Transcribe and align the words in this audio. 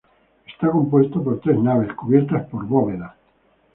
Está 0.47 0.71
compuesto 0.71 1.23
por 1.23 1.41
tres 1.41 1.59
naves, 1.59 1.93
cubiertas 1.93 2.49
por 2.49 2.65
bóvedas. 2.65 3.13